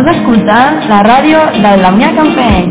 Estàs 0.00 0.16
escoltant 0.16 0.78
la 0.88 0.98
ràdio 1.04 1.40
del 1.60 1.82
Damià 1.84 2.06
Campeny. 2.16 2.70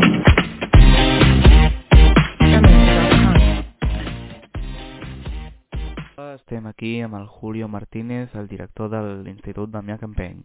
Estem 6.26 6.65
aquí 6.72 6.96
amb 7.05 7.19
el 7.19 7.28
Julio 7.28 7.68
Martínez, 7.69 8.33
el 8.33 8.50
director 8.50 8.90
de 8.90 9.04
l'Institut 9.28 9.69
Damià 9.69 10.00
Campeny. 10.01 10.42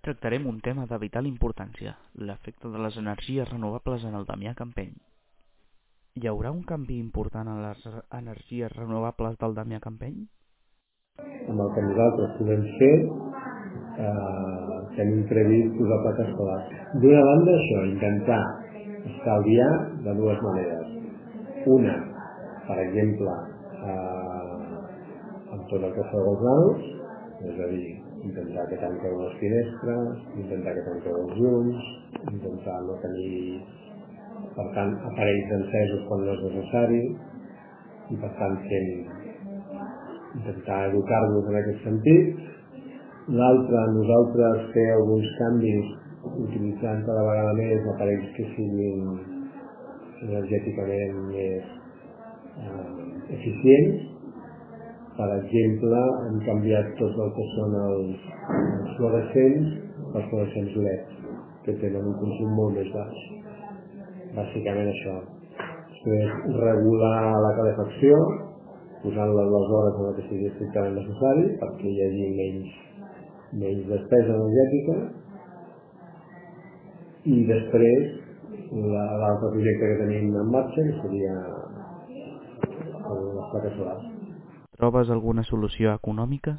Tractarem 0.00 0.46
un 0.48 0.62
tema 0.64 0.86
de 0.88 1.00
vital 1.02 1.28
importància, 1.28 1.98
l'efecte 2.14 2.72
de 2.72 2.80
les 2.80 2.96
energies 2.96 3.52
renovables 3.52 4.08
en 4.08 4.16
el 4.16 4.24
Damià 4.24 4.54
Campeny. 4.56 4.96
Hi 6.16 6.32
haurà 6.32 6.54
un 6.56 6.62
canvi 6.64 6.96
important 6.96 7.52
en 7.52 7.60
les 7.66 7.84
energies 8.22 8.72
renovables 8.78 9.36
del 9.36 9.60
Damià 9.60 9.84
Campeny? 9.84 10.24
Amb 11.20 11.60
el 11.60 11.76
que 11.76 11.86
nosaltres 11.90 12.38
podem 12.40 12.64
fer, 12.80 12.96
eh, 13.98 14.76
tenim 14.96 15.24
previst 15.30 15.76
posar 15.78 15.98
plaques 16.06 16.32
solars. 16.36 16.72
D'una 17.02 17.22
banda, 17.28 17.56
això, 17.58 17.84
intentar 17.90 18.42
estalviar 19.12 19.70
de 20.06 20.14
dues 20.20 20.42
maneres. 20.46 20.88
Una, 21.76 21.96
per 22.68 22.78
exemple, 22.86 23.36
eh, 23.82 25.52
amb 25.52 25.68
tot 25.70 25.82
el 25.82 25.94
que 25.96 26.08
fa 26.10 26.24
els 26.24 26.46
nanos, 26.48 26.88
és 27.42 27.58
a 27.58 27.68
dir, 27.72 27.88
intentar 28.22 28.66
que 28.70 28.78
tanqueu 28.82 29.16
les 29.18 29.38
finestres, 29.40 30.20
intentar 30.38 30.74
que 30.76 30.84
tanqueu 30.88 31.18
els 31.24 31.40
llums, 31.40 31.88
intentar 32.30 32.78
no 32.86 32.98
tenir, 33.02 33.62
per 34.56 34.68
tant, 34.76 34.94
aparells 35.10 35.56
encesos 35.58 36.06
quan 36.08 36.24
no 36.26 36.36
és 36.36 36.44
necessari, 36.48 37.02
i 38.12 38.18
per 38.22 38.30
tant 38.38 38.56
fent, 38.68 38.90
intentar 40.38 40.78
educar-nos 40.90 41.50
en 41.50 41.58
aquest 41.60 41.86
sentit. 41.86 42.42
L'altre, 43.30 43.82
nosaltres 43.94 44.64
fer 44.74 44.88
alguns 44.96 45.28
canvis 45.38 45.92
utilitzant 46.32 47.04
cada 47.06 47.22
vegada 47.28 47.52
més 47.58 47.86
aparells 47.94 48.32
que 48.38 48.48
siguin 48.56 49.04
energèticament 50.22 51.20
més 51.28 51.68
eh, 52.62 52.88
eficients 53.38 54.10
per 55.16 55.28
exemple, 55.28 55.98
hem 56.26 56.38
canviat 56.46 56.94
tot 56.96 57.18
el 57.20 57.32
que 57.36 57.44
són 57.50 57.74
els, 57.76 58.22
els 58.56 58.92
fluorescents 58.96 59.74
pels 60.14 60.28
fluorescents 60.30 60.78
LED, 60.86 61.10
que 61.66 61.74
tenen 61.82 62.06
un 62.10 62.14
consum 62.20 62.54
molt 62.56 62.78
més 62.78 62.88
baix. 62.94 63.26
Bàsicament 64.38 64.88
això. 64.94 65.18
Després, 65.90 66.32
regular 66.62 67.18
la 67.44 67.52
calefacció, 67.58 68.22
posant-la 69.02 69.44
les 69.52 69.74
hores 69.76 70.00
en 70.00 70.16
què 70.16 70.24
sigui 70.30 70.48
estrictament 70.48 70.96
necessari, 71.02 71.44
perquè 71.60 71.92
hi 71.92 72.02
hagi 72.06 72.32
menys, 72.40 72.80
menys 73.52 73.86
despesa 73.88 74.36
energètica. 74.36 74.96
I 77.32 77.38
després, 77.46 78.14
l'altre 78.72 79.52
projecte 79.52 79.90
que 79.90 79.98
tenim 80.00 80.32
en 80.40 80.50
marxa, 80.50 80.86
que 80.88 80.96
seria 81.04 81.34
les 82.12 83.50
plaques 83.52 83.76
solars. 83.78 84.08
Trobes 84.78 85.12
alguna 85.14 85.44
solució 85.46 85.92
econòmica? 85.94 86.56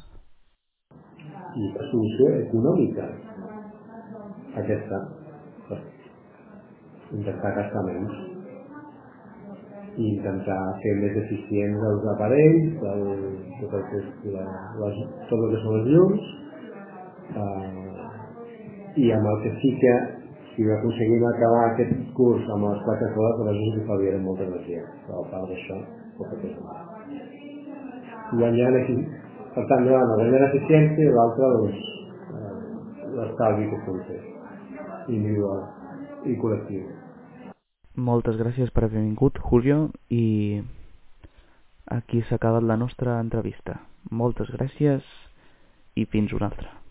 I 1.54 1.68
la 1.74 1.90
solució 1.90 2.30
econòmica, 2.38 3.10
aquesta, 4.62 5.02
intentar 7.12 7.52
gastar 7.58 7.82
menys 7.86 8.14
i 9.94 10.06
intentar 10.16 10.60
fer 10.82 10.94
més 10.98 11.18
eficients 11.20 11.84
els 11.90 12.06
aparells, 12.14 12.80
el, 12.94 13.04
tot, 13.60 13.76
el 13.78 13.84
que 13.90 14.00
és 14.00 14.08
la, 14.34 14.46
les, 14.80 15.04
tot 15.28 15.38
el 15.38 15.52
que 15.52 15.60
són 15.62 15.78
els 15.80 15.92
llums, 15.92 16.32
eh, 17.32 19.02
i 19.04 19.10
amb 19.12 19.30
el 19.32 19.42
que 19.44 19.54
sí 19.62 19.74
que 19.82 19.94
si 20.54 20.68
aconseguim 20.70 21.24
acabar 21.26 21.62
aquest 21.70 21.94
curs 22.14 22.50
amb 22.54 22.68
les 22.68 22.82
plaques 22.86 23.14
solars, 23.16 23.40
aleshores 23.42 23.70
ens 23.72 23.82
estalviarem 23.82 24.28
molta 24.28 24.46
energia. 24.50 24.84
Però 25.06 25.24
a 25.24 25.30
part 25.32 25.50
d'això, 25.50 25.80
poca 26.18 26.42
cosa 26.44 26.92
guanyant 28.32 28.76
aquí. 28.82 28.96
Per 29.54 29.64
tant, 29.70 29.84
no, 29.86 29.98
no 29.98 30.18
guanyant 30.18 30.46
eficiència 30.48 31.06
i 31.06 31.14
l'altre 31.14 31.50
doncs, 31.56 31.82
eh, 32.34 32.52
l'estalvi 33.18 33.66
que 33.70 33.80
puc 33.86 34.00
fer 34.08 34.20
individual 35.14 35.64
i 36.30 36.36
col·lectiu. 36.40 36.86
Moltes 37.94 38.38
gràcies 38.40 38.72
per 38.74 38.86
haver 38.86 39.02
vingut, 39.04 39.38
Julio, 39.50 39.90
i 40.10 40.62
aquí 41.94 42.24
s'ha 42.24 42.40
acabat 42.40 42.66
la 42.66 42.78
nostra 42.80 43.20
entrevista. 43.22 43.78
Moltes 44.10 44.50
gràcies 44.56 45.06
i 45.94 46.08
fins 46.10 46.34
una 46.34 46.50
altra. 46.50 46.83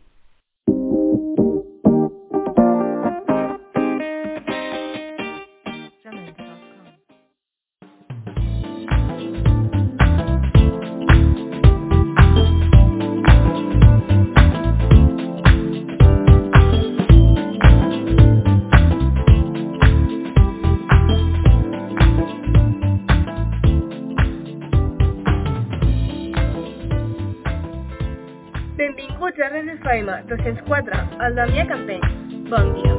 404, 30.38 31.00
el 31.22 31.36
Damià 31.36 31.64
Campell. 31.70 32.02
Bon 32.50 32.70
dia. 32.74 32.94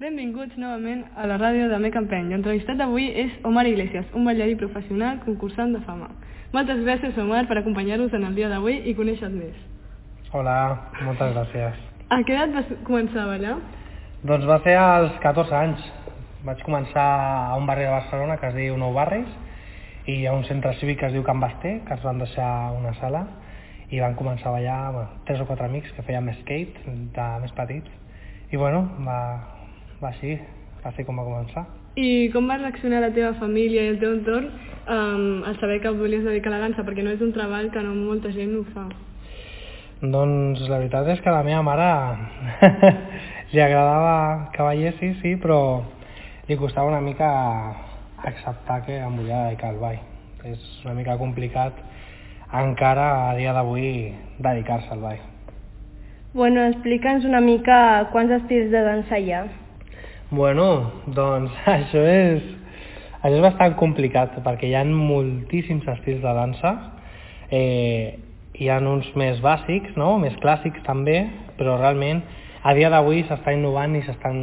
Benvinguts 0.00 0.56
novament 0.56 1.04
a 1.16 1.26
la 1.28 1.36
ràdio 1.36 1.68
de 1.68 1.80
Mec 1.82 1.92
Campeny. 1.92 2.30
L'entrevistat 2.32 2.80
d'avui 2.80 3.10
és 3.12 3.34
Omar 3.44 3.66
Iglesias, 3.68 4.06
un 4.16 4.24
ballarí 4.24 4.56
professional 4.56 5.20
concursant 5.26 5.76
de 5.76 5.82
fama. 5.84 6.08
Moltes 6.54 6.80
gràcies, 6.86 7.18
Omar, 7.20 7.44
per 7.46 7.58
acompanyar-nos 7.60 8.16
en 8.16 8.24
el 8.24 8.40
dia 8.40 8.48
d'avui 8.48 8.80
i 8.88 8.96
conèixer 8.96 9.28
més. 9.34 9.60
Hola, 10.32 10.56
moltes 11.04 11.36
gràcies. 11.36 11.84
A 12.08 12.22
què 12.24 12.34
edat 12.38 12.56
vas 12.56 12.72
començar 12.88 13.26
a 13.26 13.28
ballar? 13.34 13.58
Doncs 14.20 14.44
va 14.44 14.58
ser 14.60 14.74
als 14.76 15.14
14 15.22 15.54
anys. 15.56 15.84
Vaig 16.44 16.60
començar 16.60 17.04
a 17.52 17.54
un 17.56 17.64
barri 17.64 17.86
de 17.86 17.92
Barcelona 17.94 18.34
que 18.36 18.50
es 18.50 18.56
diu 18.58 18.74
Nou 18.76 18.92
Barris 18.92 19.30
i 20.12 20.26
a 20.28 20.34
un 20.36 20.44
centre 20.44 20.74
cívic 20.76 20.98
que 21.00 21.08
es 21.08 21.14
diu 21.14 21.22
Can 21.24 21.40
Basté, 21.40 21.78
que 21.86 21.96
ens 21.96 22.04
van 22.04 22.20
deixar 22.20 22.50
una 22.76 22.92
sala 22.98 23.22
i 23.88 24.00
van 24.02 24.18
començar 24.18 24.50
a 24.50 24.58
ballar 24.58 24.92
bueno, 24.92 25.22
tres 25.24 25.40
o 25.40 25.46
quatre 25.48 25.64
amics 25.70 25.94
que 25.96 26.04
fèiem 26.04 26.28
skate 26.42 26.84
de 27.16 27.28
més 27.40 27.54
petits 27.56 28.52
i 28.52 28.60
bueno, 28.60 28.82
va, 29.06 29.16
va 30.02 30.10
així, 30.12 30.36
va 30.84 30.92
ser 30.92 31.06
com 31.08 31.16
va 31.16 31.24
començar. 31.24 31.64
I 31.96 32.28
com 32.34 32.48
va 32.50 32.58
reaccionar 32.60 33.00
la 33.00 33.14
teva 33.16 33.32
família 33.40 33.86
i 33.86 33.94
el 33.94 34.00
teu 34.04 34.12
entorn 34.18 34.50
um, 34.50 35.46
al 35.48 35.56
saber 35.62 35.80
que 35.80 35.96
volies 35.96 36.28
dedicar 36.28 36.52
a 36.52 36.58
la 36.58 36.66
dansa? 36.66 36.84
Perquè 36.84 37.06
no 37.06 37.16
és 37.16 37.24
un 37.24 37.32
treball 37.32 37.72
que 37.72 37.88
no 37.88 37.96
molta 37.96 38.36
gent 38.36 38.52
ho 38.58 38.66
fa. 38.74 38.84
Doncs 40.00 40.60
la 40.68 40.76
veritat 40.76 41.08
és 41.16 41.24
que 41.24 41.32
la 41.32 41.42
meva 41.44 41.64
mare 41.64 41.88
li 43.52 43.60
agradava 43.60 44.50
que 44.54 44.62
ballessi, 44.62 45.14
sí, 45.22 45.34
però 45.36 45.82
li 46.46 46.56
costava 46.56 46.88
una 46.88 47.00
mica 47.00 47.30
acceptar 48.22 48.84
que 48.86 48.98
em 48.98 49.16
volia 49.16 49.46
dedicar 49.48 49.72
al 49.72 49.80
ball. 49.82 49.98
És 50.46 50.62
una 50.84 50.94
mica 50.94 51.18
complicat 51.18 51.76
encara 52.54 53.08
a 53.30 53.34
dia 53.38 53.52
d'avui 53.54 54.14
dedicar-se 54.38 54.94
al 54.94 55.02
ball. 55.02 55.20
Bueno, 56.32 56.62
explica'ns 56.70 57.26
una 57.26 57.40
mica 57.42 58.06
quants 58.12 58.32
estils 58.38 58.70
de 58.70 58.82
dansa 58.86 59.18
hi 59.18 59.32
ha. 59.34 59.44
Bueno, 60.30 60.66
doncs 61.10 61.54
això 61.76 62.02
és, 62.06 62.44
això 63.18 63.34
és 63.34 63.42
bastant 63.42 63.74
complicat 63.80 64.38
perquè 64.44 64.70
hi 64.70 64.76
ha 64.78 64.84
moltíssims 64.86 65.88
estils 65.90 66.22
de 66.22 66.34
dansa. 66.38 66.76
Eh, 67.50 68.18
hi 68.60 68.68
ha 68.70 68.78
uns 68.78 69.08
més 69.18 69.40
bàsics, 69.42 69.96
no? 69.98 70.18
més 70.22 70.36
clàssics 70.38 70.86
també, 70.86 71.24
però 71.58 71.80
realment 71.80 72.22
a 72.62 72.74
dia 72.76 72.90
d'avui 72.92 73.22
s'està 73.28 73.54
innovant 73.56 73.94
i 73.96 74.02
s'estan 74.04 74.40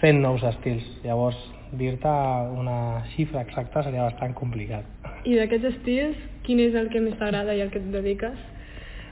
fent 0.00 0.20
nous 0.22 0.42
estils. 0.46 0.86
Llavors, 1.04 1.38
dir-te 1.72 2.12
una 2.58 3.02
xifra 3.14 3.42
exacta 3.46 3.82
seria 3.86 4.06
bastant 4.06 4.34
complicat. 4.38 4.86
I 5.26 5.36
d'aquests 5.38 5.72
estils, 5.74 6.18
quin 6.46 6.62
és 6.62 6.76
el 6.78 6.88
que 6.92 7.02
més 7.02 7.18
t'agrada 7.18 7.54
i 7.54 7.62
el 7.64 7.72
que 7.72 7.82
et 7.82 7.90
dediques? 7.92 8.38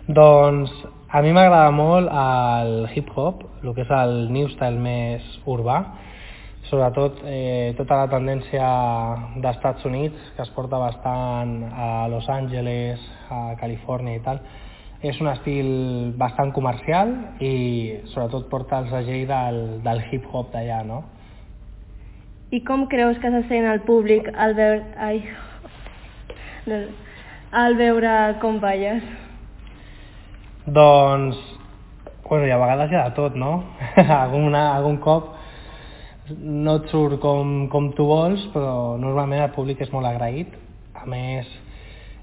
Doncs 0.08 0.73
a 1.12 1.20
mi 1.20 1.35
m'agrada 1.37 1.73
molt 1.75 2.08
el 2.08 2.87
hip-hop, 2.94 3.43
el 3.62 3.75
que 3.76 3.85
és 3.85 3.90
el 3.93 4.31
new 4.32 4.49
style 4.55 4.81
més 4.81 5.26
urbà, 5.44 5.82
sobretot 6.69 7.20
eh, 7.29 7.75
tota 7.76 7.99
la 8.02 8.08
tendència 8.12 8.69
d'Estats 9.43 9.85
Units, 9.88 10.32
que 10.37 10.44
es 10.44 10.55
porta 10.56 10.81
bastant 10.81 11.58
a 11.73 12.08
Los 12.12 12.29
Angeles, 12.32 13.05
a 13.29 13.55
Califòrnia 13.61 14.17
i 14.17 14.25
tal. 14.25 14.40
És 14.99 15.21
un 15.23 15.29
estil 15.31 15.69
bastant 16.19 16.50
comercial 16.56 17.12
i 17.39 17.53
sobretot 18.11 18.49
porta 18.50 18.81
el 18.83 18.89
segell 18.91 19.29
del, 19.29 19.61
del 19.85 20.03
hip-hop 20.11 20.50
d'allà, 20.55 20.81
no? 20.87 21.05
I 22.50 22.62
com 22.67 22.87
creus 22.91 23.21
que 23.23 23.31
se 23.31 23.45
sent 23.50 23.69
el 23.71 23.85
públic 23.87 24.27
al 24.35 24.56
veure... 24.59 24.83
Ai... 24.99 25.23
al 27.62 27.79
veure 27.79 28.15
com 28.43 28.59
balles? 28.61 29.05
Doncs, 30.67 31.39
bueno, 32.29 32.47
i 32.49 32.53
a 32.53 32.59
vegades 32.61 32.91
hi 32.91 32.99
ha 32.99 33.09
de 33.09 33.17
tot, 33.17 33.37
no? 33.39 33.53
Alguna, 34.23 34.71
algun 34.75 34.99
cop 35.05 35.35
no 36.37 36.75
et 36.81 36.91
surt 36.93 37.21
com, 37.23 37.69
com 37.73 37.93
tu 37.97 38.05
vols, 38.09 38.43
però 38.53 38.97
normalment 39.00 39.47
el 39.47 39.55
públic 39.55 39.81
és 39.85 39.93
molt 39.95 40.09
agraït. 40.09 40.53
A 40.99 41.06
més, 41.09 41.49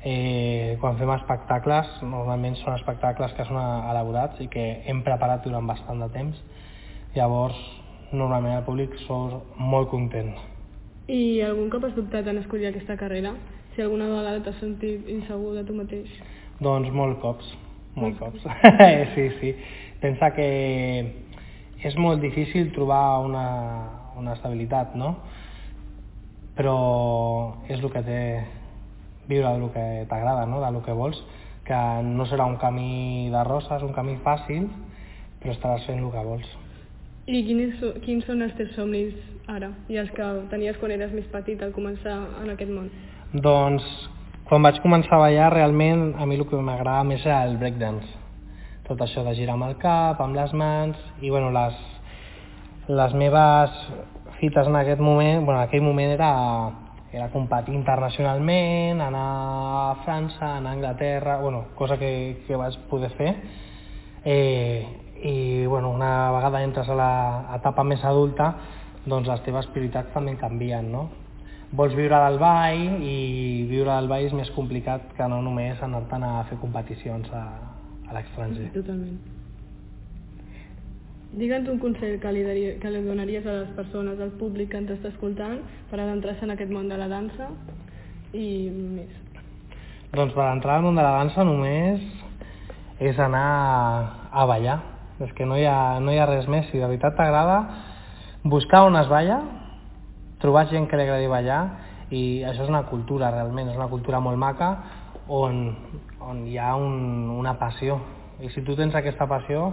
eh, 0.04 0.54
quan 0.81 0.98
fem 1.00 1.12
espectacles, 1.13 1.89
normalment 2.04 2.56
són 2.62 2.75
espectacles 2.75 3.33
que 3.38 3.45
són 3.48 3.57
elaborats 3.62 4.42
i 4.44 4.48
que 4.51 4.66
hem 4.89 5.01
preparat 5.06 5.44
durant 5.45 5.68
bastant 5.68 6.01
de 6.04 6.10
temps. 6.13 6.39
Llavors, 7.16 7.57
normalment 8.12 8.57
el 8.57 8.66
públic 8.68 8.95
surt 9.06 9.57
molt 9.60 9.89
content. 9.92 10.33
I 11.12 11.42
algun 11.45 11.69
cop 11.69 11.86
has 11.86 11.94
dubtat 11.95 12.27
en 12.27 12.39
escollir 12.42 12.72
aquesta 12.72 12.98
carrera? 12.98 13.36
Si 13.75 13.83
alguna 13.83 14.07
vegada 14.10 14.42
t'has 14.42 14.57
sentit 14.62 15.07
insegur 15.12 15.54
de 15.54 15.63
tu 15.68 15.75
mateix? 15.77 16.10
Doncs 16.63 16.89
molt 16.95 17.19
cops, 17.22 17.51
molt 18.00 18.18
cops. 18.18 18.45
sí, 19.16 19.30
sí. 19.39 19.54
Pensa 20.01 20.31
que 20.36 20.48
és 21.86 21.98
molt 22.01 22.24
difícil 22.24 22.72
trobar 22.74 23.19
una, 23.25 23.48
una 24.18 24.33
estabilitat, 24.33 24.95
no? 24.98 25.16
Però 26.56 26.77
és 27.68 27.81
el 27.81 27.92
que 27.92 28.04
té 28.07 28.22
viure 29.30 29.51
del 29.51 29.69
que 29.74 30.06
t'agrada, 30.10 30.45
no? 30.45 30.62
del 30.63 30.81
que 30.86 30.94
vols, 30.94 31.22
que 31.66 31.80
no 32.06 32.27
serà 32.30 32.45
un 32.45 32.57
camí 32.62 33.30
de 33.33 33.44
roses, 33.44 33.83
un 33.83 33.94
camí 33.94 34.18
fàcil, 34.24 34.69
però 35.42 35.56
estaràs 35.56 35.86
fent 35.89 36.04
el 36.04 36.12
que 36.13 36.25
vols. 36.25 36.51
I 37.25 37.42
quins, 37.48 37.81
quins 38.06 38.27
són 38.30 38.44
els 38.45 38.54
teus 38.54 38.75
somnis 38.77 39.16
ara 39.50 39.72
i 39.89 39.98
els 39.98 40.12
que 40.13 40.25
tenies 40.51 40.77
quan 40.77 40.94
eres 40.94 41.13
més 41.13 41.25
petit 41.33 41.62
al 41.66 41.74
començar 41.74 42.19
en 42.44 42.51
aquest 42.54 42.69
món? 42.69 42.92
Doncs 43.33 43.86
quan 44.45 44.62
vaig 44.62 44.77
començar 44.83 45.18
a 45.18 45.24
ballar 45.24 45.50
realment 45.54 46.12
a 46.22 46.25
mi 46.30 46.38
el 46.38 46.45
que 46.45 46.62
m'agrada 46.62 47.04
més 47.04 47.25
era 47.25 47.42
el 47.48 47.57
breakdance. 47.57 48.06
Tot 48.86 49.01
això 49.01 49.24
de 49.25 49.33
girar 49.33 49.56
amb 49.56 49.66
el 49.66 49.74
cap, 49.81 50.22
amb 50.22 50.38
les 50.38 50.54
mans 50.54 51.00
i 51.25 51.31
bueno, 51.33 51.50
les, 51.50 51.80
les 52.94 53.16
meves 53.18 53.80
fites 54.39 54.69
en 54.69 54.77
aquest 54.77 55.01
moment, 55.01 55.42
bueno, 55.45 55.60
en 55.60 55.66
aquell 55.66 55.81
moment 55.81 56.13
era, 56.13 56.30
era 57.15 57.29
competir 57.31 57.73
internacionalment, 57.73 59.00
anar 59.01 59.23
a 59.23 59.95
França, 60.03 60.57
anar 60.57 60.71
a 60.71 60.73
Anglaterra, 60.73 61.38
bueno, 61.39 61.67
cosa 61.75 61.97
que, 61.97 62.44
que 62.47 62.59
vaig 62.59 62.75
poder 62.89 63.12
fer. 63.15 63.35
Eh, 64.25 65.06
i 65.23 65.65
bueno, 65.65 65.91
una 65.91 66.31
vegada 66.31 66.62
entres 66.63 66.89
a 66.91 66.95
l'etapa 67.00 67.85
més 67.88 68.03
adulta 68.03 68.50
doncs 69.06 69.29
les 69.29 69.45
teves 69.45 69.69
prioritats 69.71 70.12
també 70.13 70.35
canvien 70.41 70.91
no? 70.91 71.06
vols 71.71 71.95
viure 71.97 72.19
del 72.25 72.39
ball 72.41 72.83
i 73.06 73.15
viure 73.69 73.94
del 73.94 74.09
ball 74.12 74.27
és 74.27 74.35
més 74.35 74.51
complicat 74.57 75.13
que 75.17 75.29
no 75.31 75.41
només 75.45 75.81
anar-te'n 75.81 76.27
a 76.27 76.33
fer 76.50 76.59
competicions 76.62 77.31
a, 77.31 77.45
a 78.09 78.17
l'estranger 78.17 78.71
Totalment. 78.75 79.34
Digue'ns 81.35 81.67
un 81.67 81.79
consell 81.83 82.15
que 82.23 82.31
li, 82.31 82.43
que 82.79 82.91
li 82.91 83.01
donaries 83.03 83.43
a 83.43 83.57
les 83.57 83.71
persones, 83.75 84.19
al 84.23 84.31
públic 84.39 84.69
que 84.71 84.79
ens 84.79 84.91
està 84.93 85.09
escoltant, 85.11 85.57
per 85.89 85.99
adentrar-se 85.99 86.45
en 86.47 86.53
aquest 86.53 86.71
món 86.71 86.87
de 86.87 86.95
la 86.95 87.09
dansa 87.11 87.49
i 88.31 88.45
més. 88.71 89.11
Doncs 90.15 90.31
per 90.31 90.45
entrar 90.47 90.77
al 90.77 90.85
món 90.85 90.95
de 90.95 91.03
la 91.03 91.17
dansa 91.17 91.43
només 91.43 92.05
és 93.03 93.19
anar 93.19 93.43
a, 93.43 93.97
a 94.31 94.45
ballar, 94.47 94.77
és 95.25 95.33
que 95.35 95.47
no 95.47 95.57
hi 95.59 95.65
ha, 95.67 95.99
no 95.99 96.13
hi 96.13 96.21
ha 96.23 96.27
res 96.29 96.47
més. 96.47 96.69
Si 96.69 96.79
de 96.79 96.87
veritat 96.87 97.17
t'agrada, 97.19 97.57
buscar 98.47 98.85
on 98.88 98.95
es 98.95 99.11
balla, 99.11 99.41
trobar 100.39 100.69
gent 100.71 100.88
que 100.88 100.95
li 100.95 101.03
agradi 101.03 101.27
ballar, 101.31 101.59
i 102.15 102.45
això 102.47 102.63
és 102.63 102.71
una 102.71 102.85
cultura 102.88 103.33
realment, 103.33 103.73
és 103.73 103.75
una 103.75 103.89
cultura 103.91 104.21
molt 104.23 104.39
maca 104.39 104.69
on, 105.27 105.59
on 106.23 106.45
hi 106.47 106.55
ha 106.61 106.77
un, 106.79 107.27
una 107.35 107.57
passió. 107.59 107.99
I 108.39 108.53
si 108.55 108.63
tu 108.63 108.75
tens 108.79 108.95
aquesta 108.95 109.27
passió, 109.27 109.67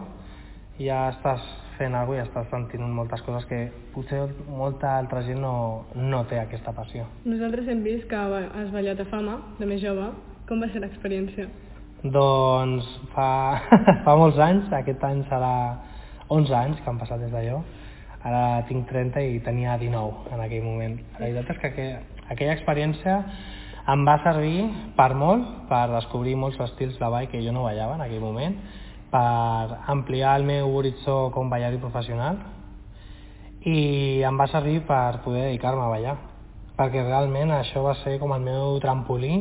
ja 0.78 1.08
estàs 1.12 1.42
fent 1.78 1.94
alguna 1.96 2.22
cosa 2.22 2.24
i 2.24 2.28
estàs 2.28 2.50
sentint 2.52 2.94
moltes 2.96 3.22
coses 3.26 3.46
que 3.50 3.60
potser 3.94 4.22
molta 4.48 4.96
altra 4.98 5.22
gent 5.26 5.40
no, 5.42 5.84
no 5.96 6.22
té 6.30 6.38
aquesta 6.40 6.72
passió. 6.76 7.06
Nosaltres 7.24 7.68
hem 7.68 7.82
vist 7.84 8.08
que 8.10 8.16
has 8.16 8.72
ballat 8.74 9.00
a 9.00 9.08
Fama, 9.10 9.38
de 9.58 9.68
més 9.68 9.82
jove. 9.82 10.10
Com 10.48 10.62
va 10.62 10.68
ser 10.72 10.82
l'experiència? 10.82 11.48
Doncs 12.02 12.88
fa, 13.14 13.28
fa 14.04 14.16
molts 14.18 14.40
anys, 14.42 14.70
aquest 14.74 15.04
any 15.06 15.22
serà 15.30 15.54
11 16.28 16.54
anys 16.58 16.82
que 16.82 16.90
han 16.90 17.00
passat 17.00 17.20
des 17.22 17.32
d'allò, 17.32 17.60
ara 18.22 18.62
tinc 18.68 18.88
30 18.90 19.22
i 19.28 19.40
tenia 19.44 19.76
19 19.78 20.32
en 20.34 20.44
aquell 20.44 20.64
moment. 20.66 20.96
La 21.18 21.28
veritat 21.28 21.56
és 21.56 21.60
que 21.62 21.72
aquella, 21.72 22.00
aquella 22.30 22.56
experiència 22.56 23.18
em 23.92 24.04
va 24.06 24.16
servir 24.22 24.68
per 24.96 25.10
molt, 25.18 25.46
per 25.70 25.88
descobrir 25.90 26.36
molts 26.38 26.60
estils 26.62 26.98
de 27.00 27.10
ball 27.10 27.28
que 27.30 27.42
jo 27.42 27.54
no 27.54 27.66
ballava 27.66 27.96
en 27.98 28.04
aquell 28.06 28.22
moment, 28.22 28.58
per 29.12 29.78
ampliar 29.92 30.38
el 30.40 30.46
meu 30.48 30.72
horitzó 30.72 31.30
com 31.34 31.50
ballarí 31.52 31.76
professional 31.80 32.38
i 33.68 34.22
em 34.26 34.38
va 34.40 34.48
servir 34.50 34.80
per 34.88 35.20
poder 35.26 35.44
dedicar-me 35.50 35.84
a 35.84 35.90
ballar, 35.92 36.16
perquè 36.78 37.04
realment 37.04 37.52
això 37.54 37.84
va 37.84 37.94
ser 38.00 38.16
com 38.22 38.32
el 38.34 38.42
meu 38.42 38.78
trampolí 38.82 39.34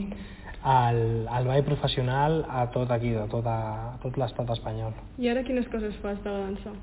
al, 0.63 1.27
al 1.31 1.47
ball 1.47 1.63
professional 1.65 2.43
a 2.49 2.67
tot 2.73 2.91
aquí, 2.91 3.15
de 3.15 3.23
tot, 3.31 3.47
a, 3.47 3.95
tot 4.03 4.17
l'estat 4.19 4.51
espanyol. 4.57 4.93
I 5.17 5.31
ara 5.31 5.45
quines 5.47 5.67
coses 5.71 5.95
fas 6.03 6.19
de 6.25 6.35
dansa? 6.35 6.75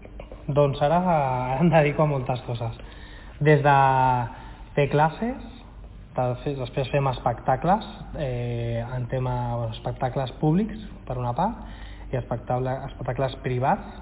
Doncs 0.48 0.80
ara, 0.82 0.98
ara 1.04 1.60
em 1.62 1.70
dedico 1.70 2.02
a 2.02 2.10
moltes 2.10 2.42
coses. 2.48 2.80
Des 3.38 3.62
de 3.62 3.76
fer 4.74 4.88
classes, 4.90 5.44
de, 6.16 6.54
després 6.58 6.90
fem 6.90 7.06
espectacles, 7.12 7.86
eh, 8.18 8.82
en 8.96 9.06
tema, 9.12 9.36
bueno, 9.54 9.76
espectacles 9.76 10.32
públics, 10.40 10.80
per 11.06 11.18
una 11.20 11.36
part, 11.36 11.68
i 12.12 12.16
espectacles, 12.16 12.84
espectacles 12.90 13.36
privats. 13.44 13.96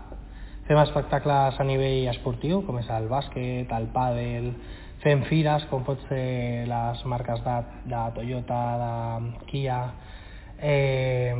Fem 0.66 0.78
espectacles 0.82 1.60
a 1.60 1.64
nivell 1.66 2.08
esportiu, 2.10 2.62
com 2.66 2.80
és 2.80 2.88
el 2.90 3.06
bàsquet, 3.10 3.70
el 3.70 3.86
pàdel, 3.94 4.50
fem 5.04 5.22
fires 5.28 5.66
com 5.70 5.84
pot 5.86 6.00
ser 6.08 6.66
les 6.66 7.02
marques 7.06 7.42
de, 7.44 7.56
de 7.92 8.02
Toyota, 8.16 8.60
de 8.82 9.46
Kia. 9.50 9.80
Eh, 10.56 11.34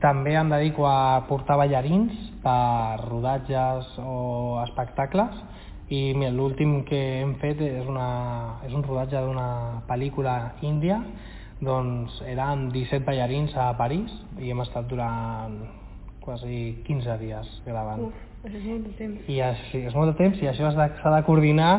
també 0.00 0.32
em 0.40 0.48
dedico 0.48 0.86
a 0.88 1.26
portar 1.28 1.58
ballarins 1.60 2.16
per 2.42 3.02
rodatges 3.04 3.90
o 4.00 4.62
espectacles 4.62 5.36
i 5.92 6.14
l'últim 6.32 6.80
que 6.88 7.02
hem 7.20 7.34
fet 7.42 7.60
és, 7.60 7.84
una, 7.84 8.08
és 8.64 8.72
un 8.72 8.84
rodatge 8.86 9.20
d'una 9.20 9.82
pel·lícula 9.90 10.36
índia 10.64 11.02
doncs 11.60 12.16
eren 12.24 12.70
17 12.72 13.04
ballarins 13.04 13.52
a 13.60 13.68
París 13.76 14.10
i 14.40 14.50
hem 14.50 14.64
estat 14.64 14.88
durant 14.88 15.60
quasi 16.24 16.82
15 16.86 17.18
dies 17.20 17.48
gravant. 17.66 18.06
Uf, 18.08 18.20
això 18.46 18.58
és 18.58 18.66
molt 18.66 18.86
de 18.86 18.92
temps. 18.98 19.28
I 19.28 19.40
així, 19.46 19.82
és 19.88 19.96
molt 19.98 20.12
de 20.12 20.16
temps 20.18 20.42
i 20.42 20.48
això 20.50 20.70
s'ha 20.72 20.88
de, 20.88 21.14
de 21.16 21.22
coordinar 21.26 21.72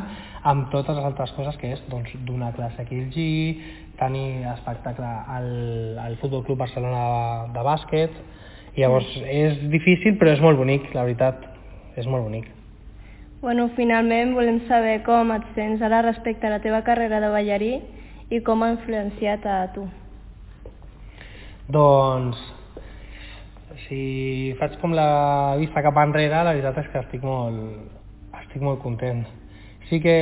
amb 0.52 0.70
totes 0.72 0.98
les 1.00 1.08
altres 1.08 1.32
coses 1.38 1.58
que 1.60 1.72
és 1.76 1.82
doncs, 1.92 2.12
donar 2.28 2.54
classe 2.58 2.82
aquí 2.84 3.00
al 3.00 3.10
GI, 3.16 3.38
tenir 4.00 4.44
espectacle 4.54 5.08
al, 5.08 5.50
al 6.04 6.18
Futbol 6.22 6.44
Club 6.48 6.60
Barcelona 6.66 7.04
de, 7.04 7.54
de 7.56 7.66
bàsquet, 7.68 8.20
i 8.74 8.82
llavors 8.82 9.10
és 9.30 9.60
difícil 9.72 10.18
però 10.20 10.34
és 10.34 10.44
molt 10.44 10.60
bonic, 10.60 10.90
la 10.98 11.06
veritat, 11.08 11.44
és 12.00 12.10
molt 12.10 12.26
bonic. 12.26 12.50
Bueno, 13.44 13.68
finalment 13.76 14.32
volem 14.38 14.62
saber 14.70 15.02
com 15.04 15.34
et 15.36 15.44
sents 15.56 15.82
ara 15.84 16.00
respecte 16.06 16.48
a 16.48 16.54
la 16.54 16.62
teva 16.64 16.80
carrera 16.88 17.20
de 17.20 17.30
ballarí 17.32 17.74
i 18.32 18.40
com 18.42 18.64
ha 18.64 18.72
influenciat 18.72 19.46
a 19.46 19.58
tu. 19.76 19.84
Doncs, 21.74 22.40
si 23.88 24.54
faig 24.60 24.78
com 24.82 24.94
la 24.96 25.56
vista 25.60 25.84
cap 25.86 25.98
enrere, 26.02 26.44
la 26.44 26.54
veritat 26.54 26.80
és 26.84 26.90
que 26.92 27.02
estic 27.04 27.24
molt, 27.26 27.60
estic 28.44 28.62
molt 28.62 28.82
content. 28.84 29.24
Sí 29.90 30.00
que 30.04 30.18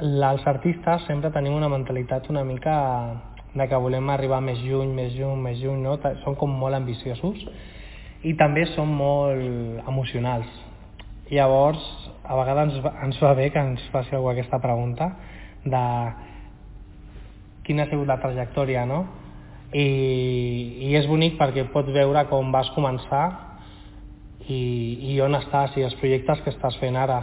els 0.00 0.46
artistes 0.50 1.06
sempre 1.06 1.30
tenim 1.30 1.54
una 1.54 1.70
mentalitat 1.70 2.28
una 2.30 2.44
mica 2.44 2.74
de 3.54 3.68
que 3.70 3.78
volem 3.78 4.10
arribar 4.10 4.40
més 4.42 4.58
lluny, 4.64 4.90
més 4.94 5.14
lluny, 5.14 5.38
més 5.40 5.60
lluny, 5.62 5.82
no? 5.84 5.98
Som 6.24 6.34
com 6.34 6.50
molt 6.50 6.74
ambiciosos 6.74 7.44
i 8.24 8.34
també 8.34 8.64
som 8.74 8.90
molt 8.90 9.86
emocionals. 9.86 10.48
Llavors, 11.30 11.82
a 12.24 12.36
vegades 12.36 12.74
ens, 12.74 12.88
ens 13.06 13.20
va 13.22 13.34
bé 13.38 13.50
que 13.52 13.60
ens 13.62 13.82
faci 13.92 14.16
algú 14.16 14.32
aquesta 14.32 14.58
pregunta 14.60 15.12
de 15.64 15.84
quina 17.64 17.84
ha 17.84 17.90
sigut 17.90 18.08
la 18.08 18.18
trajectòria, 18.20 18.84
no? 18.84 19.04
I, 19.74 19.86
i 20.86 20.92
és 20.94 21.08
bonic 21.10 21.34
perquè 21.38 21.66
pots 21.72 21.90
veure 21.94 22.22
com 22.30 22.52
vas 22.54 22.70
començar 22.76 23.24
i, 24.46 24.60
i 25.10 25.16
on 25.24 25.34
estàs 25.34 25.74
i 25.78 25.86
els 25.86 25.96
projectes 25.98 26.44
que 26.44 26.52
estàs 26.54 26.78
fent 26.78 26.96
ara. 27.00 27.18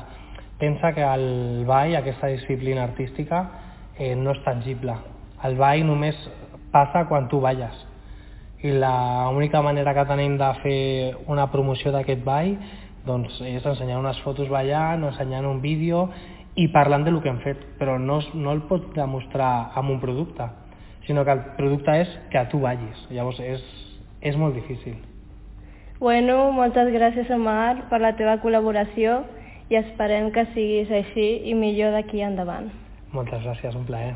Pensa 0.59 0.91
que 0.93 1.05
el 1.05 1.63
ball, 1.65 1.95
aquesta 1.95 2.27
disciplina 2.33 2.83
artística, 2.83 3.45
eh, 3.97 4.15
no 4.15 4.35
és 4.35 4.43
tangible. 4.45 4.97
El 5.47 5.55
ball 5.57 5.85
només 5.87 6.17
passa 6.73 7.05
quan 7.09 7.29
tu 7.31 7.39
balles. 7.41 7.87
I 8.61 8.75
l'única 8.77 9.61
manera 9.65 9.95
que 9.97 10.05
tenim 10.05 10.37
de 10.37 10.51
fer 10.61 10.81
una 11.31 11.47
promoció 11.49 11.91
d'aquest 11.95 12.21
ball 12.25 12.53
doncs, 13.05 13.39
és 13.41 13.65
ensenyar 13.65 13.97
unes 13.97 14.19
fotos 14.21 14.49
ballant 14.53 15.07
ensenyant 15.07 15.47
un 15.49 15.61
vídeo 15.63 16.03
i 16.55 16.67
parlant 16.69 17.05
de 17.07 17.13
lo 17.15 17.21
que 17.23 17.31
hem 17.31 17.39
fet, 17.41 17.63
però 17.79 17.97
no, 17.97 18.19
no 18.35 18.51
el 18.53 18.61
pots 18.69 18.91
demostrar 18.93 19.71
amb 19.79 19.95
un 19.95 20.01
producte, 20.03 20.45
sinó 21.07 21.25
que 21.25 21.35
el 21.35 21.45
producte 21.57 21.95
és 22.03 22.11
que 22.31 22.43
tu 22.51 22.61
vagis. 22.63 23.05
Llavors 23.11 23.39
és, 23.43 23.63
és 24.21 24.37
molt 24.37 24.57
difícil. 24.57 24.97
Bueno, 26.01 26.49
moltes 26.57 26.89
gràcies, 26.93 27.29
Omar, 27.29 27.87
per 27.91 28.01
la 28.01 28.15
teva 28.17 28.39
col·laboració 28.41 29.21
i 29.69 29.77
esperem 29.77 30.31
que 30.33 30.47
siguis 30.55 30.91
així 30.91 31.29
i 31.45 31.55
millor 31.55 31.93
d'aquí 31.97 32.25
endavant. 32.25 32.71
Moltes 33.13 33.45
gràcies, 33.45 33.77
un 33.77 33.85
plaer. 33.85 34.15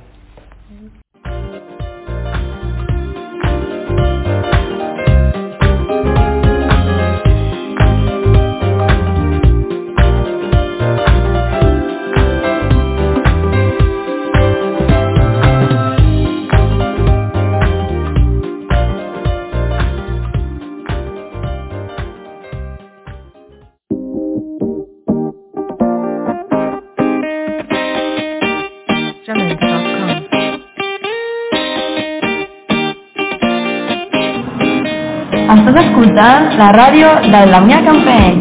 Estàs 35.45 35.75
escoltant 35.79 36.47
la 36.57 36.67
ràdio 36.73 37.09
de 37.33 37.39
la 37.45 37.59
Mia 37.61 37.77
Campeny. 37.85 38.39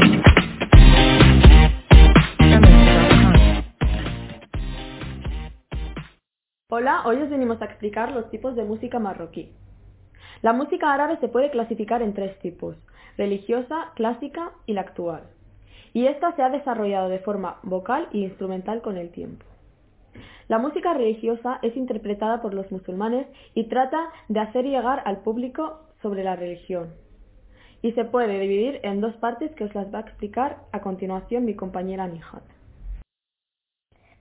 Hola, 6.70 7.02
hoy 7.04 7.20
os 7.20 7.28
venimos 7.28 7.60
a 7.60 7.66
explicar 7.66 8.10
los 8.12 8.30
tipos 8.30 8.56
de 8.56 8.64
música 8.64 8.98
marroquí. 8.98 9.52
La 10.40 10.54
música 10.54 10.94
árabe 10.94 11.18
se 11.20 11.28
puede 11.28 11.50
clasificar 11.50 12.00
en 12.00 12.14
tres 12.14 12.38
tipos, 12.38 12.74
religiosa, 13.18 13.92
clásica 13.96 14.52
y 14.64 14.72
la 14.72 14.80
actual. 14.80 15.24
Y 15.92 16.06
esta 16.06 16.34
se 16.36 16.42
ha 16.42 16.48
desarrollado 16.48 17.10
de 17.10 17.18
forma 17.18 17.58
vocal 17.64 18.08
y 18.12 18.24
instrumental 18.24 18.80
con 18.80 18.96
el 18.96 19.10
tiempo. 19.10 19.44
La 20.48 20.58
música 20.58 20.94
religiosa 20.94 21.58
es 21.60 21.76
interpretada 21.76 22.40
por 22.40 22.54
los 22.54 22.72
musulmanes 22.72 23.26
y 23.54 23.64
trata 23.64 24.08
de 24.28 24.40
hacer 24.40 24.64
llegar 24.64 25.02
al 25.04 25.18
público 25.18 25.80
sobre 26.04 26.22
la 26.22 26.36
religión. 26.36 26.92
Y 27.80 27.92
se 27.92 28.04
puede 28.04 28.38
dividir 28.38 28.78
en 28.82 29.00
dos 29.00 29.14
partes 29.16 29.50
que 29.52 29.64
os 29.64 29.74
las 29.74 29.92
va 29.92 30.00
a 30.00 30.02
explicar 30.02 30.58
a 30.70 30.82
continuación 30.82 31.46
mi 31.46 31.54
compañera 31.54 32.06
Nihat. 32.06 32.44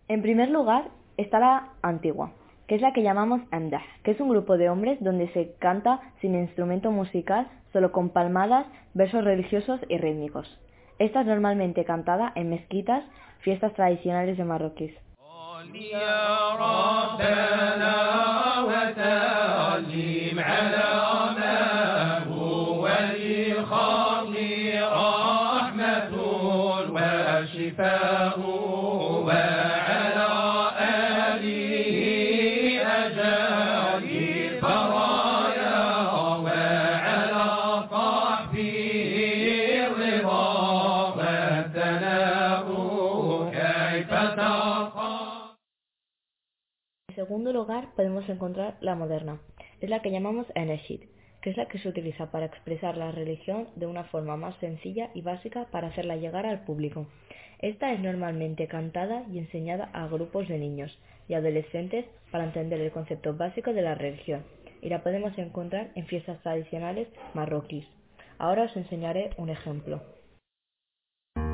En 0.08 0.22
primer 0.22 0.50
lugar 0.50 0.92
está 1.18 1.40
la 1.40 1.74
antigua, 1.82 2.32
que 2.68 2.76
es 2.76 2.82
la 2.82 2.94
que 2.94 3.04
llamamos 3.04 3.42
amdah, 3.52 3.84
que 4.04 4.12
es 4.12 4.20
un 4.22 4.30
grupo 4.30 4.58
de 4.58 4.70
hombres 4.70 4.98
donde 5.02 5.28
se 5.34 5.56
canta 5.60 6.00
sin 6.22 6.36
instrumento 6.36 6.90
musical, 6.90 7.50
solo 7.74 7.92
con 7.92 8.10
palmadas, 8.12 8.66
versos 8.94 9.26
religiosos 9.26 9.82
y 9.90 9.98
rítmicos. 9.98 10.48
Esta 11.00 11.20
es 11.22 11.28
normalmente 11.28 11.84
cantada 11.84 12.32
en 12.36 12.50
mezquitas, 12.50 13.04
fiestas 13.40 13.74
tradicionales 13.74 14.38
de 14.38 14.46
marroquíes. 14.46 14.96
En 47.14 47.16
segundo 47.16 47.54
lugar 47.54 47.94
podemos 47.96 48.28
encontrar 48.28 48.78
la 48.82 48.96
moderna, 48.96 49.40
es 49.80 49.90
la 49.90 50.02
que 50.02 50.12
llamamos 50.12 50.46
Eneshid, 50.56 51.02
que 51.44 51.50
es 51.50 51.58
la 51.58 51.66
que 51.66 51.78
se 51.78 51.90
utiliza 51.90 52.32
para 52.32 52.46
expresar 52.46 52.96
la 52.96 53.12
religión 53.12 53.68
de 53.76 53.86
una 53.86 54.06
forma 54.06 54.38
más 54.38 54.56
sencilla 54.60 55.10
y 55.14 55.22
básica 55.22 55.66
para 55.72 55.90
hacerla 55.90 56.16
llegar 56.16 56.46
al 56.46 56.64
público. 56.64 57.06
Esta 57.60 57.92
es 57.92 58.00
normalmente 58.00 58.68
cantada 58.68 59.26
y 59.30 59.40
enseñada 59.40 59.90
a 59.92 60.08
grupos 60.08 60.48
de 60.48 60.58
niños 60.58 60.98
y 61.28 61.34
adolescentes 61.34 62.06
para 62.32 62.46
entender 62.46 62.80
el 62.80 62.92
concepto 62.92 63.36
básico 63.36 63.74
de 63.74 63.82
la 63.82 63.94
religión, 63.94 64.44
y 64.82 64.88
la 64.88 65.04
podemos 65.04 65.38
encontrar 65.38 65.92
en 65.96 66.06
fiestas 66.06 66.42
tradicionales 66.42 67.10
marroquíes. 67.34 67.88
Ahora 68.38 68.64
os 68.64 68.76
enseñaré 68.78 69.32
un 69.38 69.50
ejemplo. 69.50 70.02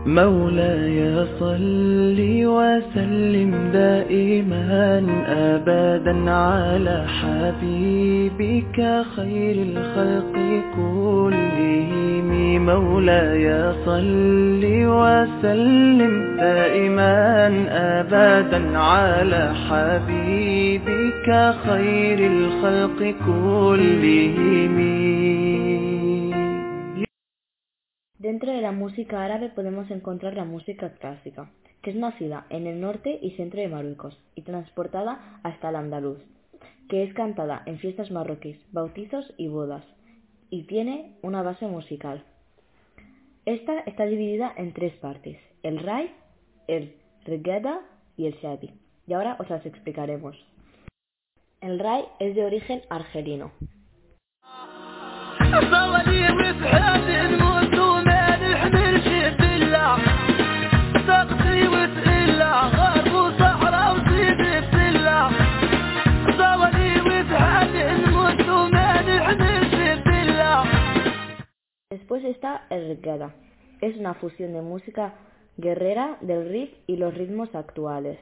مولاي 0.05 1.25
صل 1.39 2.17
وسلم 2.45 3.71
دائما 3.73 5.03
ابدا 5.27 6.31
على 6.31 7.05
حبيبك 7.07 9.03
خير 9.15 9.55
الخلق 9.55 10.35
كلهم. 10.75 12.29
مولاي 12.65 13.73
صل 13.85 14.61
وسلم 14.63 16.37
دائما 16.37 17.47
ابدا 17.69 18.77
على 18.77 19.53
حبيبك 19.69 21.53
خير 21.67 22.31
الخلق 22.31 23.13
كلهم. 23.25 25.18
Dentro 28.29 28.51
de 28.51 28.61
la 28.61 28.71
música 28.71 29.25
árabe 29.25 29.49
podemos 29.49 29.89
encontrar 29.89 30.35
la 30.35 30.45
música 30.45 30.93
clásica, 30.99 31.49
que 31.81 31.89
es 31.89 31.95
nacida 31.95 32.45
en 32.51 32.67
el 32.67 32.79
norte 32.79 33.17
y 33.23 33.31
centro 33.31 33.59
de 33.59 33.67
Marruecos 33.67 34.15
y 34.35 34.43
transportada 34.43 35.39
hasta 35.41 35.69
el 35.69 35.75
andaluz, 35.75 36.19
que 36.89 37.01
es 37.01 37.11
cantada 37.15 37.63
en 37.65 37.79
fiestas 37.79 38.11
marroquíes, 38.11 38.59
bautizos 38.71 39.33
y 39.37 39.47
bodas, 39.47 39.83
y 40.51 40.65
tiene 40.65 41.15
una 41.23 41.41
base 41.41 41.65
musical. 41.65 42.23
Esta 43.45 43.79
está 43.79 44.05
dividida 44.05 44.53
en 44.55 44.73
tres 44.73 44.93
partes, 44.97 45.39
el 45.63 45.79
rai, 45.79 46.11
el 46.67 46.97
regada 47.25 47.81
y 48.15 48.27
el 48.27 48.35
shadi, 48.35 48.69
y 49.07 49.13
ahora 49.13 49.37
os 49.39 49.49
las 49.49 49.65
explicaremos. 49.65 50.37
El 51.61 51.79
rai 51.79 52.03
es 52.19 52.35
de 52.35 52.45
origen 52.45 52.83
argelino. 52.91 53.51
Una 74.09 74.19
fusión 74.19 74.53
de 74.53 74.61
música 74.61 75.13
guerrera 75.57 76.17
del 76.21 76.49
riff 76.49 76.71
y 76.87 76.95
los 76.97 77.13
ritmos 77.13 77.53
actuales. 77.53 78.17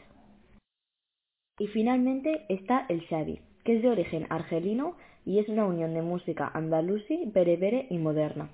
Y 1.59 1.67
finalmente 1.67 2.45
está 2.49 2.85
el 2.89 2.99
shadi, 3.01 3.39
que 3.63 3.77
es 3.77 3.81
de 3.81 3.89
origen 3.89 4.27
argelino 4.29 4.97
y 5.25 5.39
es 5.39 5.47
una 5.47 5.65
unión 5.65 5.93
de 5.93 6.01
música 6.01 6.51
andalusí, 6.53 7.31
berebere 7.33 7.87
y 7.89 7.99
moderna. 7.99 8.49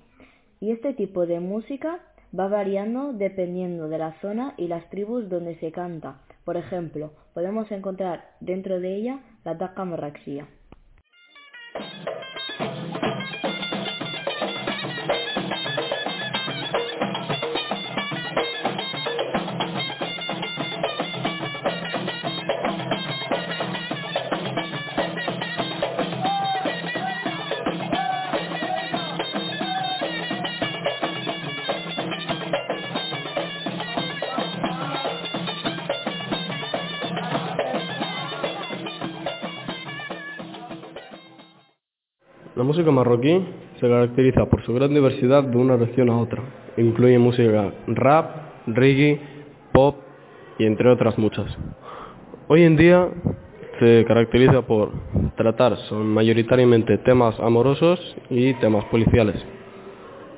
Y 0.60 0.70
este 0.70 0.94
tipo 0.94 1.26
de 1.26 1.40
música 1.40 2.02
va 2.38 2.46
variando 2.46 3.12
dependiendo 3.12 3.88
de 3.88 3.98
la 3.98 4.12
zona 4.20 4.54
y 4.56 4.68
las 4.68 4.88
tribus 4.90 5.28
donde 5.28 5.56
se 5.56 5.72
canta. 5.72 6.20
Por 6.44 6.56
ejemplo, 6.56 7.14
podemos 7.34 7.68
encontrar 7.72 8.30
dentro 8.38 8.78
de 8.78 8.94
ella 8.94 9.18
la 9.44 9.58
taqa. 9.58 9.84
La 42.56 42.62
música 42.62 42.88
marroquí 42.92 43.44
se 43.80 43.88
caracteriza 43.88 44.46
por 44.46 44.62
su 44.64 44.72
gran 44.74 44.94
diversidad 44.94 45.42
de 45.42 45.56
una 45.56 45.76
región 45.76 46.08
a 46.08 46.18
otra. 46.18 46.40
Incluye 46.76 47.18
música 47.18 47.72
rap, 47.88 48.30
reggae, 48.68 49.20
pop, 49.72 49.96
y 50.58 50.64
entre 50.66 50.88
otras 50.88 51.18
muchas. 51.18 51.46
Hoy 52.46 52.62
en 52.62 52.76
día 52.76 53.08
se 53.80 54.04
caracteriza 54.06 54.62
por 54.62 54.92
tratar 55.36 55.76
son 55.88 56.06
mayoritariamente 56.06 56.98
temas 56.98 57.38
amorosos 57.40 57.98
y 58.30 58.54
temas 58.54 58.84
policiales. 58.84 59.34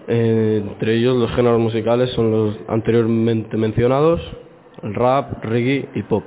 Entre 0.09 0.95
ellos 0.95 1.17
los 1.17 1.31
géneros 1.33 1.61
musicales 1.61 2.11
son 2.13 2.31
los 2.31 2.59
anteriormente 2.69 3.59
mencionados, 3.59 4.23
rap, 4.83 5.45
reggae 5.45 5.91
y 5.95 6.03
pop. 6.05 6.25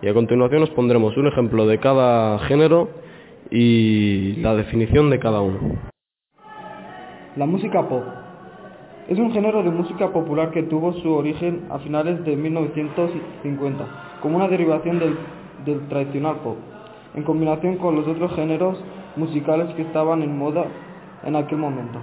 Y 0.00 0.08
a 0.08 0.14
continuación 0.14 0.62
os 0.62 0.70
pondremos 0.70 1.14
un 1.18 1.26
ejemplo 1.26 1.66
de 1.66 1.78
cada 1.78 2.38
género 2.40 2.88
y 3.50 4.36
la 4.36 4.54
definición 4.54 5.10
de 5.10 5.18
cada 5.18 5.40
uno. 5.40 5.58
La 7.36 7.46
música 7.46 7.88
pop 7.88 8.04
es 9.08 9.18
un 9.18 9.30
género 9.32 9.62
de 9.62 9.70
música 9.70 10.12
popular 10.12 10.50
que 10.50 10.64
tuvo 10.64 10.92
su 10.94 11.12
origen 11.12 11.66
a 11.70 11.78
finales 11.78 12.24
de 12.24 12.34
1950 12.34 14.18
como 14.20 14.36
una 14.36 14.48
derivación 14.48 14.98
del, 14.98 15.16
del 15.64 15.86
tradicional 15.88 16.36
pop, 16.36 16.56
en 17.14 17.22
combinación 17.22 17.76
con 17.76 17.94
los 17.94 18.06
otros 18.08 18.34
géneros 18.34 18.78
musicales 19.16 19.72
que 19.74 19.82
estaban 19.82 20.22
en 20.22 20.36
moda 20.36 20.64
en 21.24 21.36
aquel 21.36 21.58
momento. 21.58 22.00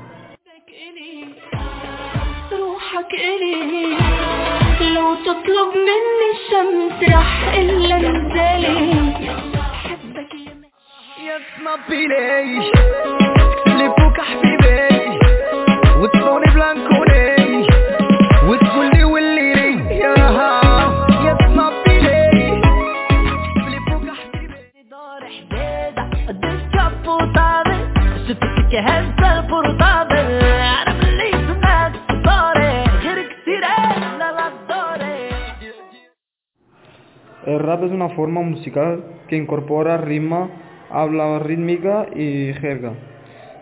El 37.45 37.59
rap 37.59 37.83
es 37.83 37.91
una 37.91 38.09
forma 38.09 38.41
musical 38.41 39.03
que 39.27 39.35
incorpora 39.35 39.97
rima, 39.97 40.49
habla 40.93 41.39
rítmica 41.39 42.05
y 42.15 42.53
jerga, 42.53 42.93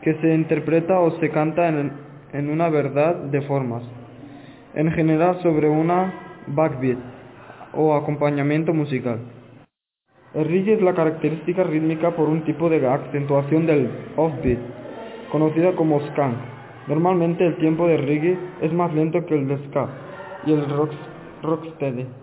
que 0.01 0.13
se 0.15 0.35
interpreta 0.35 0.99
o 0.99 1.11
se 1.19 1.29
canta 1.29 1.69
en, 1.69 1.93
en 2.33 2.49
una 2.49 2.69
verdad 2.69 3.15
de 3.15 3.41
formas, 3.43 3.83
en 4.75 4.91
general 4.91 5.41
sobre 5.41 5.69
una 5.69 6.13
backbeat 6.47 6.97
o 7.73 7.95
acompañamiento 7.95 8.73
musical. 8.73 9.19
El 10.33 10.45
reggae 10.45 10.73
es 10.73 10.81
la 10.81 10.93
característica 10.93 11.63
rítmica 11.63 12.11
por 12.11 12.27
un 12.27 12.43
tipo 12.43 12.69
de 12.69 12.85
acentuación 12.85 13.65
del 13.65 13.89
offbeat, 14.17 14.59
conocida 15.31 15.73
como 15.73 16.01
skank. 16.07 16.35
Normalmente 16.87 17.45
el 17.45 17.55
tiempo 17.57 17.87
de 17.87 17.97
reggae 17.97 18.37
es 18.61 18.73
más 18.73 18.93
lento 18.93 19.25
que 19.25 19.35
el 19.35 19.47
de 19.47 19.57
ska 19.67 19.87
y 20.45 20.51
el 20.51 20.69
rock, 20.69 20.91
rocksteady. 21.43 22.20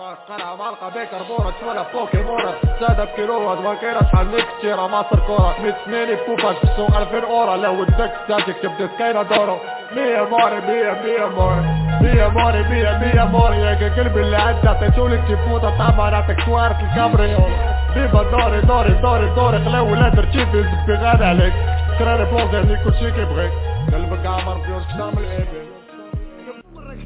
قرع 0.00 0.54
مالقة 0.54 0.88
بيكر 0.88 1.22
بورت 1.28 1.54
ولا 1.68 1.84
بوكيمونات 1.92 2.54
زاد 2.80 3.00
بكيلوات 3.00 3.58
وكيرة 3.58 4.02
شحال 4.12 4.26
من 4.26 4.40
كتيرة 4.58 4.86
مصر 4.86 5.18
كورة. 5.26 5.54
ميت 5.62 5.74
سنيني 5.84 6.14
بوفاش 6.28 6.56
بسوق 6.64 6.96
ألفين 6.96 7.24
أورا 7.24 7.56
لو 7.56 7.80
ودك 7.80 8.12
تاجك 8.28 8.56
تبدا 8.62 8.88
سكينة 8.94 9.22
دورو 9.22 9.56
مية 9.92 10.28
موري 10.30 10.60
مية 10.60 10.92
مية 11.04 11.26
موري 11.36 11.60
مية 12.00 12.28
موري 12.28 12.62
مية 12.62 12.98
مية 12.98 13.24
موري 13.24 13.56
يا 13.56 13.94
قلبي 13.96 14.20
اللي 14.20 14.36
عدى 14.36 14.68
عطيتولك 14.68 15.22
تفوت 15.28 15.62
طعمة 15.62 16.10
نعطيك 16.10 16.40
سوارة 16.40 16.78
الكابريول 16.82 17.52
بيبا 17.94 18.22
دوري 18.22 18.60
دوري 18.60 18.94
دوري 18.94 19.28
دوري. 19.34 19.64
خلاو 19.64 19.94
لا 19.94 20.08
ترتيب 20.08 20.48
يزبي 20.54 20.94
غالي 20.94 21.24
عليك. 21.24 21.54
كراري 21.98 22.24
بلوزاني 22.24 22.84
كل 22.84 22.94
شي 22.94 23.10
كيبغيك 23.10 23.52
قلبك 23.92 24.26
عمر 24.26 24.54
بيوش 24.54 24.82
كتار 24.84 25.10
من 25.16 25.63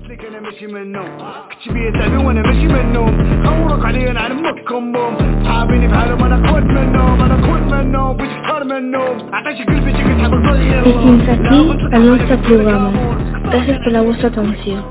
لك 0.09 0.25
أنا 0.25 0.41
ماشي 0.41 0.67
من 0.67 0.83
النوم 0.83 1.09
كنت 1.53 1.73
بيا 1.75 1.91
تعبي 1.91 2.17
وأنا 2.17 2.43
ماشي 2.43 2.67
من 2.69 2.81
النوم 2.81 3.45
خورق 3.47 3.87
عليا 3.87 4.13
نعلم 4.13 4.47
مكم 4.47 4.93
بوم 4.93 5.43
صحابيني 5.45 5.87
بحالهم 5.89 6.25
أنا 6.25 6.51
قوت 6.51 6.63
منهم. 6.63 7.21
أنا 7.23 7.35
قوت 7.47 7.73
منهم. 7.75 8.17
بيش 8.17 8.29
كتار 8.45 8.65
منهم. 8.65 9.17
عطاش 9.35 9.63
قلبي 9.63 9.93
شي 9.97 10.03
كتحب 10.05 10.35
الضغير 10.35 10.83
الإنفاتي 10.87 11.97
الوسط 11.97 12.49
لغامة 12.49 13.19
تحت 13.53 13.87
الوسط 13.87 14.39
أنسيو 14.39 14.83